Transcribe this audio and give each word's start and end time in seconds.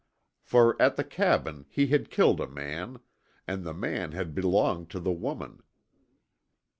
For 0.41 0.81
at 0.81 0.95
the 0.95 1.03
cabin 1.03 1.67
he 1.69 1.85
had 1.85 2.09
killed 2.09 2.41
a 2.41 2.47
man 2.47 3.01
and 3.47 3.63
the 3.63 3.71
man 3.75 4.13
had 4.13 4.33
belonged 4.33 4.89
to 4.89 4.99
the 4.99 5.11
woman. 5.13 5.61